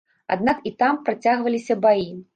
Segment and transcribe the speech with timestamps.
[0.35, 2.11] Аднак і там працягваліся баі.